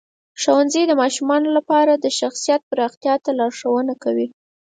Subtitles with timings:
[0.41, 4.27] ښوونځی د ماشومانو لپاره د شخصیت پراختیا ته لارښوونه کوي.